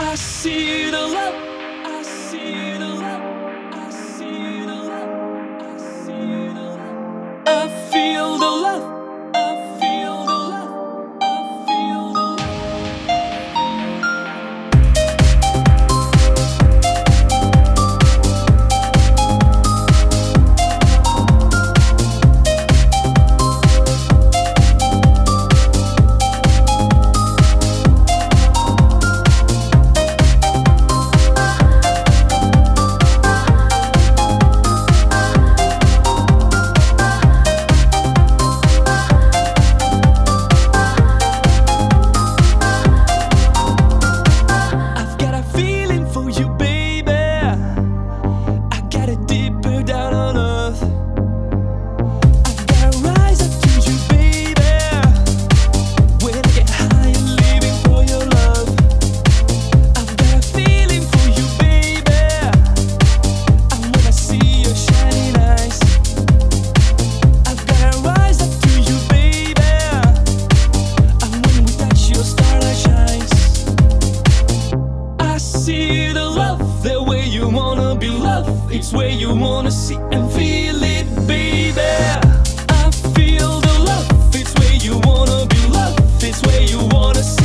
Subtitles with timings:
[0.00, 1.57] I see the love.
[77.68, 81.80] wanna be loved, it's where you wanna see and feel it, baby.
[82.80, 87.37] I feel the love, it's where you wanna be Love, it's where you wanna see.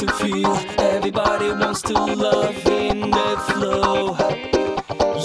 [0.00, 0.56] to feel.
[0.78, 4.16] Everybody wants to love in the flow.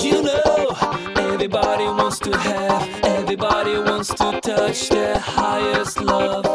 [0.02, 0.76] You know,
[1.16, 3.06] everybody wants to have.
[3.06, 6.46] Everybody wants to touch the highest love.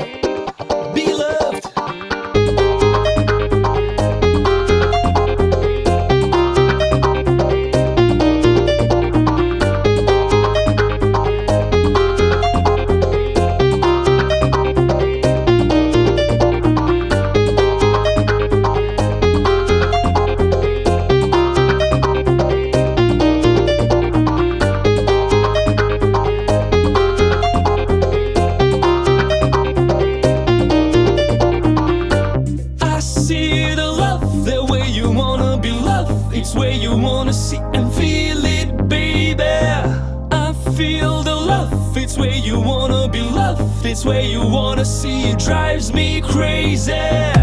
[37.01, 39.43] wanna see and feel it, baby.
[39.43, 45.31] I feel the love, it's where you wanna be loved, it's where you wanna see.
[45.31, 47.40] It drives me crazy.